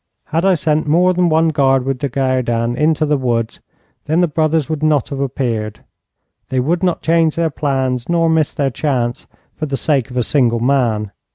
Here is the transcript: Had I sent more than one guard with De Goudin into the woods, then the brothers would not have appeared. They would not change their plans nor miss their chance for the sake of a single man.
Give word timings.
Had 0.25 0.45
I 0.45 0.55
sent 0.55 0.87
more 0.87 1.13
than 1.13 1.29
one 1.29 1.49
guard 1.49 1.85
with 1.85 1.99
De 1.99 2.09
Goudin 2.09 2.75
into 2.75 3.05
the 3.05 3.17
woods, 3.19 3.59
then 4.05 4.19
the 4.19 4.27
brothers 4.27 4.67
would 4.67 4.81
not 4.81 5.09
have 5.09 5.19
appeared. 5.19 5.83
They 6.49 6.59
would 6.59 6.81
not 6.81 7.03
change 7.03 7.35
their 7.35 7.51
plans 7.51 8.09
nor 8.09 8.27
miss 8.27 8.51
their 8.55 8.71
chance 8.71 9.27
for 9.53 9.67
the 9.67 9.77
sake 9.77 10.09
of 10.09 10.17
a 10.17 10.23
single 10.23 10.59
man. 10.59 11.11